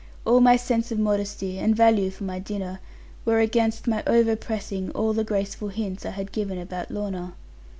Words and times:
All 0.25 0.39
my 0.41 0.55
sense 0.55 0.91
of 0.91 0.97
modesty, 0.97 1.59
and 1.59 1.75
value 1.75 2.09
for 2.09 2.23
my 2.23 2.39
dinner, 2.39 2.79
were 3.23 3.37
against 3.37 3.87
my 3.87 4.01
over 4.07 4.35
pressing 4.35 4.89
all 4.93 5.13
the 5.13 5.23
graceful 5.23 5.67
hints 5.67 6.07
I 6.07 6.09
had 6.09 6.31
given 6.31 6.57
about 6.57 6.89
Lorna. 6.89 7.35